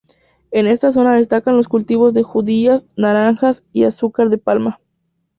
[0.49, 4.79] En esta zona destacan los cultivos de judías, naranjas y azúcar de palma.